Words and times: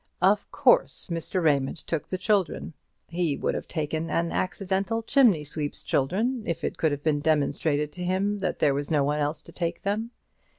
Of 0.23 0.49
course 0.51 1.09
Mr. 1.11 1.43
Raymond 1.43 1.77
took 1.85 2.07
the 2.07 2.17
children; 2.17 2.73
he 3.09 3.37
would 3.37 3.53
have 3.53 3.67
taken 3.67 4.09
an 4.09 4.31
accidental 4.31 5.03
chimney 5.03 5.43
sweep's 5.43 5.83
children, 5.83 6.41
if 6.47 6.63
it 6.63 6.75
could 6.75 6.91
have 6.91 7.03
been 7.03 7.19
demonstrated 7.19 7.91
to 7.91 8.03
him 8.03 8.39
that 8.39 8.57
there 8.57 8.73
was 8.73 8.89
no 8.89 9.03
one 9.03 9.19
else 9.19 9.43
to 9.43 9.51
take 9.51 9.83
them. 9.83 10.09